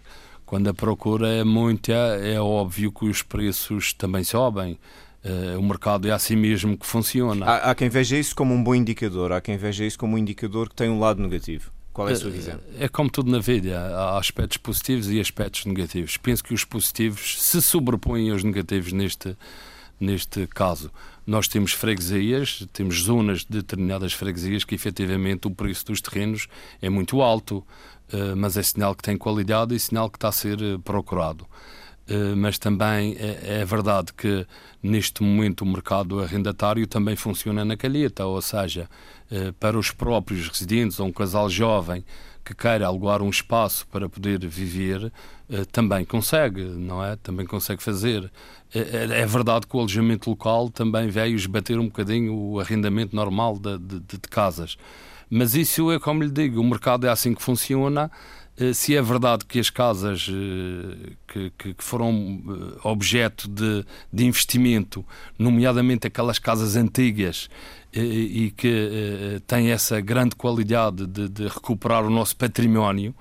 [0.54, 4.78] quando a procura é muita, é óbvio que os preços também sobem.
[5.24, 7.44] Uh, o mercado é assim mesmo que funciona.
[7.44, 10.18] Há, há, quem veja isso como um bom indicador, há quem veja isso como um
[10.18, 11.72] indicador que tem um lado negativo.
[11.92, 12.60] Qual é a sua eh, visão?
[12.78, 16.16] É, é como tudo na vida, há aspectos positivos e aspectos negativos.
[16.18, 19.36] Penso que os positivos se sobrepõem aos negativos neste,
[19.98, 20.88] neste caso.
[21.26, 26.46] Nós temos freguesias, temos zonas de determinadas freguesias que efetivamente o preço dos terrenos
[26.80, 27.66] é muito alto.
[28.12, 31.46] Eh, mas é sinal que tem qualidade e sinal que está a ser eh, procurado.
[32.06, 34.46] Uh, mas também é, é, verdade que
[34.82, 38.90] neste momento o mercado arrendatário também funciona na calheta, ou seja,
[39.58, 42.04] para os próprios residentes ou um casal jovem
[42.44, 45.12] que queira alugar um espaço para poder viver,
[45.48, 47.16] uh, também consegue, não é?
[47.16, 48.30] Também consegue fazer.
[48.74, 53.58] É, é, verdade que o alojamento local também veio esbater um bocadinho o arrendamento normal
[53.58, 54.76] de, de, de casas.
[55.30, 58.10] Mas isso é como lhe digo, o mercado é assim que funciona.
[58.56, 64.24] Eh, se é verdade que as casas eh, que, que foram eh, objeto de, de,
[64.24, 65.04] investimento,
[65.38, 67.48] nomeadamente aquelas casas antigas,
[67.96, 73.14] e que têm essa grande qualidade de, de recuperar o nosso património,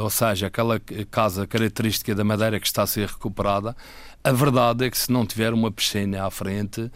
[0.00, 3.76] ou seja, aquela casa característica da Madeira que está a ser recuperada,
[4.24, 6.90] a verdade é que se não tiver uma piscina à frente,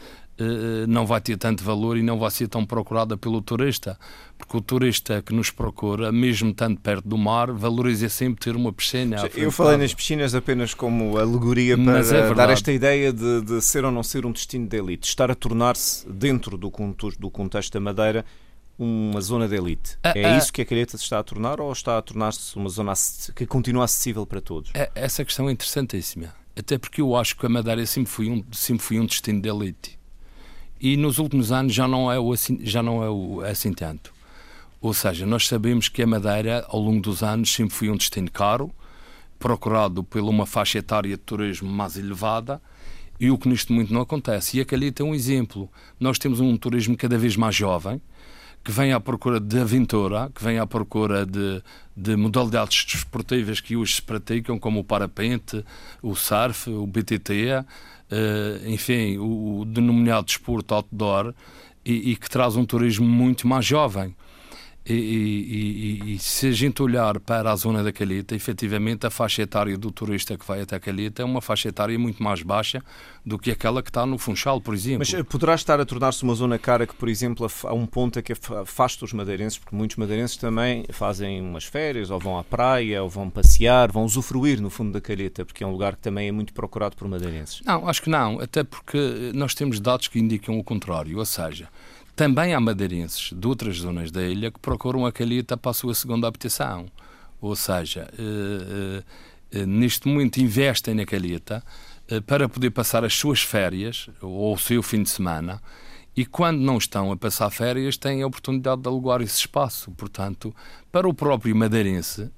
[0.89, 3.99] não vai ter tanto valor e não vai ser tão procurada pelo turista.
[4.37, 8.73] Porque o turista que nos procura, mesmo tanto perto do mar, valoriza sempre ter uma
[8.73, 9.17] piscina.
[9.35, 13.85] Eu falei nas piscinas apenas como alegoria para é dar esta ideia de, de, ser
[13.85, 16.71] ou não ser um destino de elite, estar a tornar-se, dentro do,
[17.19, 18.25] do contexto da Madeira,
[18.79, 19.97] uma zona de elite.
[20.03, 22.55] Ah, é ah, isso que a Calheta se está a tornar ou está a tornar-se
[22.57, 22.93] uma zona
[23.35, 24.71] que continua acessível para todos?
[24.75, 26.35] É, essa questão é interessantíssima.
[26.55, 29.49] Até porque eu acho que a Madeira sempre foi um, sempre foi um destino de
[29.49, 29.96] elite
[30.81, 34.13] e nos últimos anos já não é, o já não é o, assim tanto.
[34.81, 38.31] Ou seja, nós sabemos que a Madeira, ao longo dos anos, sempre foi um destino
[38.31, 38.71] caro,
[39.39, 42.61] procurado por uma faixa etária de turismo mais elevada,
[43.19, 44.59] e o que neste momento não acontece.
[44.59, 45.71] E a Calheta é um exemplo.
[45.99, 48.01] Nós temos um turismo cada vez mais jovem,
[48.67, 51.63] que vem à procura de aventura, que vem à procura de,
[51.97, 55.65] de modalidades desportivas que hoje se praticam, como o parapente,
[56.03, 61.33] o surf, o BTT, uh, enfim, o, o, denominado desporto outdoor
[61.85, 64.17] e, e, que traz um turismo muito mais jovem.
[64.89, 69.43] E, e, e, se a gente olhar para a zona da Calheta, efetivamente a faixa
[69.43, 72.81] etária do turista que vai até a Calheta é uma faixa etária muito mais baixa
[73.25, 75.01] do que aquela que está no Funchal, por exemplo.
[75.01, 78.21] Mas eh, poderá estar a tornar-se uma zona cara que, por exemplo, a um ponto
[78.21, 82.45] é que afasta os madeirenses, porque muitos madeirenses também fazem umas férias, ou vão à
[82.45, 86.03] praia, ou vão passear, vão usufruir no fundo da Calheta, porque é um lugar que
[86.03, 87.61] também é muito procurado por madeirenses.
[87.65, 91.69] Não, acho que não, até porque nós temos dados que indicam o contrário, ou seja,
[92.17, 95.95] também há madeirenses de outras zonas da ilha que procuram a calheta para a sua
[95.95, 96.87] segunda habitação.
[97.43, 99.03] Ou seja, eh,
[99.53, 101.63] eh, neste momento investem na calheta
[102.09, 105.61] eh, para poder passar as suas férias ou o seu fim de semana
[106.17, 109.91] e quando não estão a passar férias têm a oportunidade de alugar esse espaço.
[109.91, 110.55] Portanto,
[110.91, 112.31] para o próprio madeirense,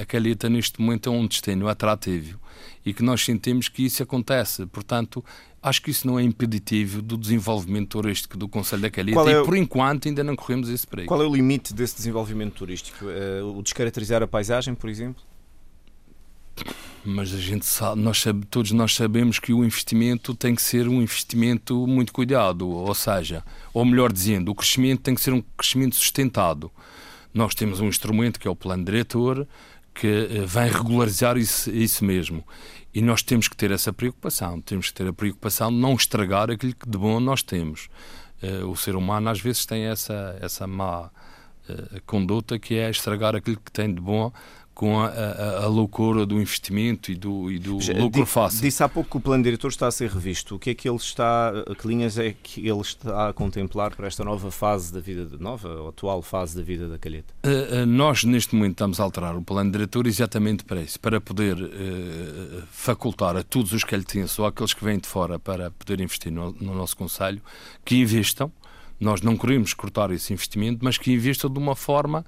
[0.00, 2.38] a Calheta neste momento é um destino atrativo
[2.86, 4.64] e que nós sentimos que isso acontece.
[4.66, 5.24] Portanto,
[5.60, 9.44] acho que isso não é impeditivo do desenvolvimento turístico do Conselho da Calheta é e,
[9.44, 11.08] por enquanto, ainda não corremos esse perigo.
[11.08, 13.06] Qual é o limite desse desenvolvimento turístico?
[13.06, 15.22] Uh, o descaracterizar a paisagem, por exemplo?
[17.04, 20.88] Mas a gente sabe, nós sabe, todos nós sabemos que o investimento tem que ser
[20.88, 25.42] um investimento muito cuidado, ou seja, ou melhor dizendo, o crescimento tem que ser um
[25.56, 26.70] crescimento sustentado.
[27.32, 29.46] Nós temos um instrumento que é o plano diretor
[29.94, 32.44] que eh, vai regularizar isso, isso mesmo.
[32.92, 36.50] E nós temos que ter essa preocupação, temos que ter a preocupação de não estragar
[36.50, 37.88] aquilo que de bom nós temos.
[38.42, 41.06] Uh, o ser humano às vezes tem essa, essa má
[41.68, 44.32] uh, conduta que é estragar aquilo que tem de bom
[44.74, 48.60] com a, a, a, loucura do investimento e do, e do lucro fácil.
[48.60, 50.56] Disse há pouco que o plano diretor está a ser revisto.
[50.56, 54.08] O que é que ele está, que linhas é que ele está a contemplar para
[54.08, 57.32] esta nova fase da vida, nova atual fase da vida da Calheta?
[57.44, 61.20] Uh, uh, nós, neste momento, estamos a alterar o plano diretor exatamente para isso, para
[61.20, 66.00] poder uh, facultar a todos os têm, ou aqueles que vêm de fora, para poder
[66.00, 67.40] investir no, no nosso Conselho,
[67.84, 68.50] que investam.
[68.98, 72.24] Nós não queremos cortar esse investimento, mas que investam de uma forma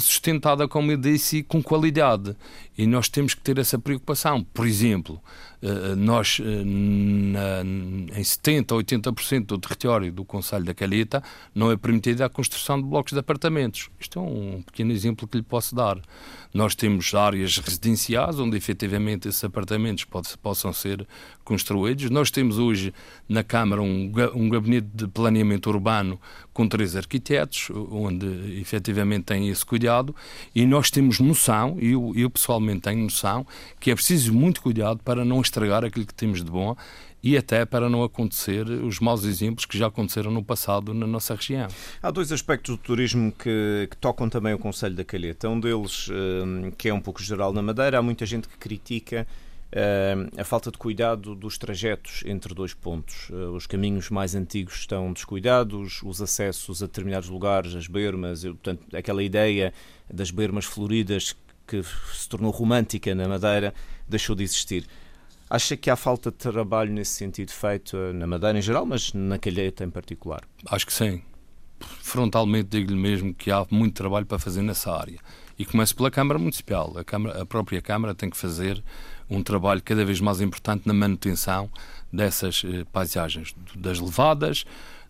[0.00, 2.36] sustentada, como eu disse, com qualidade.
[2.76, 4.42] E nós temos que ter essa preocupação.
[4.42, 5.20] Por exemplo,
[5.62, 11.22] eh, nós, eh, em 70% ou 80% do território do Conselho da Calheta,
[11.54, 13.88] não é permitida a construção de blocos de apartamentos.
[13.98, 15.98] Isto é um pequeno exemplo que lhe posso dar.
[16.52, 20.04] Nós temos áreas residenciais onde efetivamente esses apartamentos
[20.42, 21.06] possam ser
[21.44, 22.10] construídos.
[22.10, 22.92] Nós temos hoje
[23.26, 26.20] na Câmara um gabinete de planeamento urbano
[26.54, 28.26] com três arquitetos, onde
[28.60, 30.14] efetivamente tem esse cuidado,
[30.54, 33.44] e nós temos noção, e eu, eu pessoalmente tenho noção,
[33.80, 36.76] que é preciso muito cuidado para não estragar aquilo que temos de bom
[37.24, 41.34] e até para não acontecer os maus exemplos que já aconteceram no passado na nossa
[41.34, 41.68] região.
[42.02, 45.48] Há dois aspectos do turismo que, que tocam também o Conselho da Calheta.
[45.48, 49.26] Um deles, eh, que é um pouco geral na Madeira, há muita gente que critica
[50.38, 53.28] a falta de cuidado dos trajetos entre dois pontos.
[53.30, 58.84] Uh, os caminhos mais antigos estão descuidados, os acessos a determinados lugares, as bermas, portanto,
[58.94, 59.74] aquela ideia
[60.08, 61.34] das bermas floridas
[61.66, 63.74] que se tornou romântica na Madeira,
[64.08, 64.86] deixou de existir.
[65.50, 69.38] Acha que há falta de trabalho nesse sentido feito na Madeira em geral, mas na
[69.38, 70.42] Calheta em particular?
[70.66, 71.22] Acho que sim.
[71.80, 75.18] Frontalmente digo-lhe mesmo que há muito trabalho para fazer nessa área.
[75.58, 76.96] E começo pela Câmara Municipal.
[76.96, 78.82] A, Câmara, a própria Câmara tem que fazer
[79.28, 81.70] um trabalho cada vez mais importante na manutenção
[82.12, 84.64] dessas eh, paisagens, das levadas,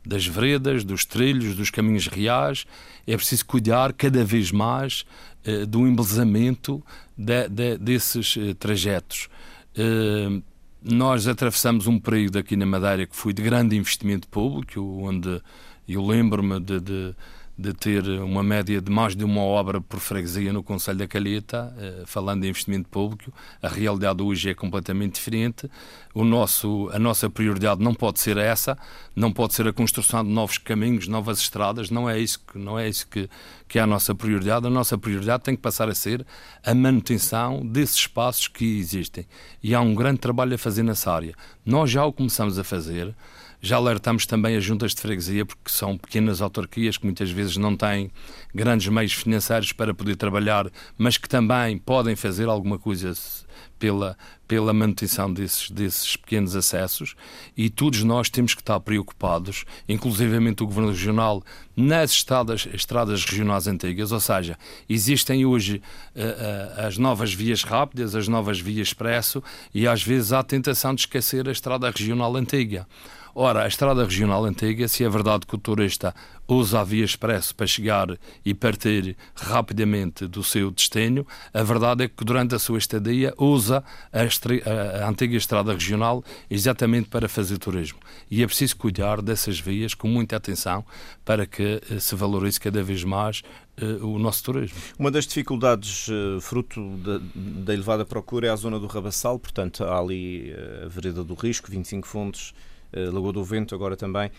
[0.07, 2.67] das veredas, dos trilhos, dos caminhos reais.
[3.07, 5.05] É preciso cuidar cada vez mais
[5.45, 6.83] eh, do embelezamento
[7.17, 9.29] de, de, desses eh, trajetos.
[9.77, 10.41] Eh,
[10.83, 15.41] nós atravessamos um período aqui na Madeira que foi de grande investimento público, onde
[15.89, 17.15] eu lembro-me de, de
[17.57, 21.73] de ter uma média de mais de uma obra por freguesia no Conselho da Calheta,
[21.79, 23.33] eh, falando de investimento público.
[23.63, 25.71] A realidade hoje é completamente diferente.
[26.13, 28.77] O nosso, a nossa prioridade não pode ser essa,
[29.15, 32.77] não pode ser a construção de novos caminhos, novas estradas, não é isso que, não
[32.77, 33.31] é isso que,
[33.69, 34.67] que é a nossa prioridade.
[34.67, 36.27] A nossa prioridade tem que passar a ser
[36.65, 39.27] a manutenção desses espaços que existem.
[39.63, 41.35] E há um grande trabalho a fazer nessa área.
[41.65, 43.15] Nós já o começamos a fazer.
[43.65, 47.75] Já alertamos também as juntas de freguesia, porque são pequenas autarquias que muitas vezes não
[47.75, 48.11] têm
[48.55, 53.15] grandes meios financeiros para poder trabalhar, mas que também podem fazer alguma coisa
[53.79, 57.17] pela, pela manutenção desses, desses pequenos acessos
[57.57, 61.43] e todos nós temos que estar preocupados, inclusivamente o Governo Regional,
[61.75, 65.81] nas estradas, estradas regionais antigas, ou seja, existem hoje
[66.15, 70.45] uh, uh, as novas vias rápidas, as novas vias expresso e às vezes há a
[70.45, 72.87] tentação de esquecer a estrada regional antiga.
[73.37, 76.15] Ora, a estrada regional antiga, se é verdade que o turista
[76.47, 82.09] usa a via expresso para chegar e partir rapidamente do seu destino, a verdade é
[82.09, 84.21] que durante a sua estadia usa a,
[85.03, 87.99] a, antiga estrada regional exatamente para fazer turismo.
[88.31, 90.85] E é preciso cuidar dessas vias com muita atenção
[91.25, 93.43] para que eh, se valorize cada vez mais
[93.83, 94.79] uh, o nosso turismo.
[94.97, 97.21] Uma das dificuldades, uh, fruto da,
[97.65, 101.69] da, elevada procura, é a zona do Rabassal, portanto, há ali a Vereda do Risco,
[101.69, 102.74] 25 fontes eh,
[103.13, 104.31] Lagoa do Vento agora também.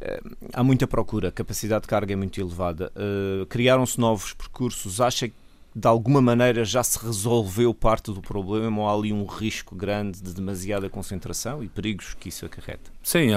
[0.00, 0.20] Eh,
[0.52, 2.92] há muita procura, a capacidade de carga é muito elevada.
[2.94, 5.00] Eh, criaram-se novos percursos.
[5.00, 5.34] Acha que
[5.76, 10.22] de alguma maneira já se resolveu parte do problema ou há ali um risco grande
[10.22, 12.92] de demasiada concentração e perigos que isso acarreta?
[13.02, 13.30] Sim,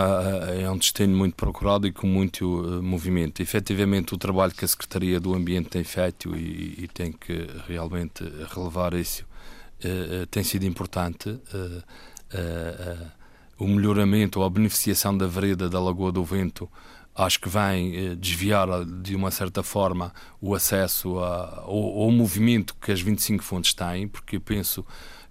[0.62, 3.42] é um destino muito procurado e com muito movimento.
[3.42, 8.24] Efetivamente, o trabalho que a Secretaria do Ambiente tem feito e, e tem que realmente
[8.54, 9.26] relevar isso
[10.32, 11.40] tem sido importante
[13.58, 16.70] o melhoramento ou a beneficiação da vereda da Lagoa do Vento
[17.16, 22.76] acho que vem eh, desviar de uma certa forma o acesso a, ao, ao, movimento
[22.80, 24.86] que as 25 fontes têm, porque eu penso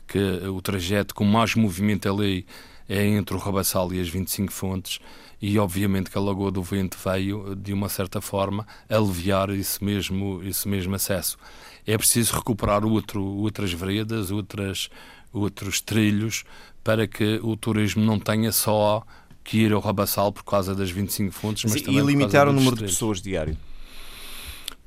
[0.07, 0.19] que
[0.49, 2.45] o trajeto com mais movimento ali
[2.89, 5.01] é entre o Rabassal e as 25 fontes
[5.41, 10.43] e obviamente que a Lagoa do Vento veio, de uma certa forma, aliviar esse mesmo,
[10.43, 11.37] esse mesmo acesso.
[11.87, 14.89] É preciso recuperar outro, outras veredas, outras,
[15.33, 16.45] outros trilhos,
[16.87, 19.03] para que o turismo não tenha só
[19.43, 22.53] que ir ao Rabassal por causa das 25 fontes, mas, mas também e limitar o
[22.53, 23.57] número de pessoas diário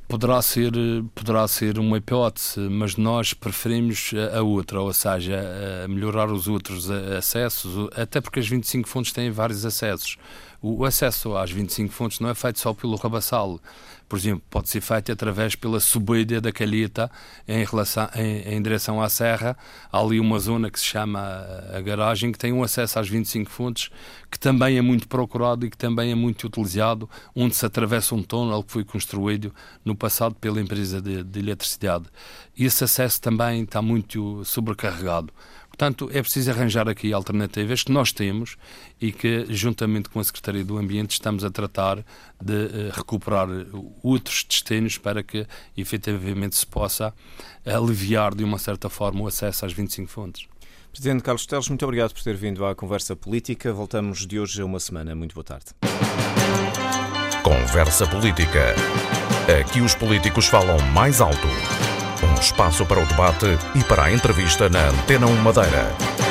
[0.09, 0.71] poderá ser,
[1.13, 5.39] poderá ser uma hipótese, mas nós preferimos a outra, ou seja,
[5.87, 10.17] melhorar os outros acessos, até porque as 25 fontes têm vários acessos.
[10.61, 13.61] O acesso às 25 fontes não é feito só pelo Rabassal.
[14.09, 17.09] Por exemplo, pode ser feito através pela subida da Calheta
[17.47, 19.55] em, relação, em, em, direção à Serra.
[19.91, 21.21] Há ali uma zona que se chama
[21.71, 23.89] a garagem, que tem um acesso às 25 fontes,
[24.29, 28.23] que também é muito procurado e que também é muito utilizado, onde se atravessa um
[28.23, 29.53] túnel que foi construído
[29.85, 32.05] no passado pela empresa de, de eletricidade.
[32.57, 35.31] Esse acesso também está muito sobrecarregado.
[35.79, 38.57] Portanto, é preciso arranjar aqui alternativas que nós temos
[38.99, 42.03] e que, juntamente com a Secretaria do Ambiente, estamos a tratar
[42.41, 43.47] de uh, recuperar
[44.03, 47.13] outros destinos para que, efetivamente, se possa
[47.65, 50.47] aliviar, de uma certa forma, o acesso às 25 fontes.
[50.91, 53.71] Presidente Carlos Teles, muito obrigado por ter vindo à Conversa Política.
[53.71, 55.15] Voltamos de hoje a uma semana.
[55.15, 55.67] Muito boa tarde.
[57.41, 58.75] Conversa Política.
[59.61, 61.47] Aqui os políticos falam mais alto.
[62.39, 66.28] Espaço para o debate e para a entrevista na Antena 1 Madeira.